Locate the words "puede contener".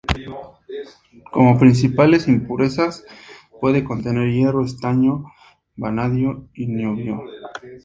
3.59-4.31